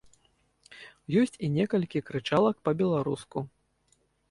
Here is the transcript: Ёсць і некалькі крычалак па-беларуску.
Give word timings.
Ёсць 1.21 1.37
і 1.47 1.51
некалькі 1.59 2.03
крычалак 2.09 2.55
па-беларуску. 2.65 3.47